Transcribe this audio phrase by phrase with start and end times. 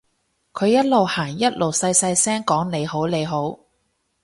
[0.53, 3.59] 佢一路行一路細細聲講你好你好